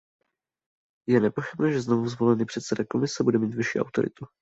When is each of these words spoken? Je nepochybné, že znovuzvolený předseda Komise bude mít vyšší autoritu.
Je 1.07 1.19
nepochybné, 1.21 1.71
že 1.71 1.81
znovuzvolený 1.81 2.45
předseda 2.45 2.83
Komise 2.89 3.23
bude 3.23 3.39
mít 3.39 3.53
vyšší 3.53 3.79
autoritu. 3.79 4.25